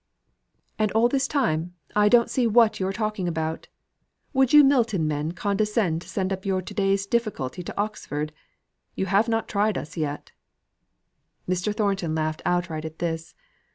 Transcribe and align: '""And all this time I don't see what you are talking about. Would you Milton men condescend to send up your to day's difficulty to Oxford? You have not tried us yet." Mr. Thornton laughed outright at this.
'""And 0.79 0.91
all 0.93 1.07
this 1.07 1.27
time 1.27 1.75
I 1.95 2.09
don't 2.09 2.27
see 2.31 2.47
what 2.47 2.79
you 2.79 2.87
are 2.87 2.91
talking 2.91 3.27
about. 3.27 3.67
Would 4.33 4.51
you 4.51 4.63
Milton 4.63 5.07
men 5.07 5.33
condescend 5.33 6.01
to 6.01 6.09
send 6.09 6.33
up 6.33 6.43
your 6.43 6.59
to 6.59 6.73
day's 6.73 7.05
difficulty 7.05 7.61
to 7.61 7.79
Oxford? 7.79 8.33
You 8.95 9.05
have 9.05 9.29
not 9.29 9.47
tried 9.47 9.77
us 9.77 9.95
yet." 9.97 10.31
Mr. 11.47 11.71
Thornton 11.71 12.15
laughed 12.15 12.41
outright 12.47 12.83
at 12.83 12.97
this. 12.97 13.35